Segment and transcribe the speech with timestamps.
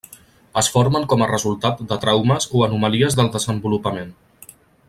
[0.61, 4.15] Es formen com a resultat de traumes o anomalies del desenvolupament.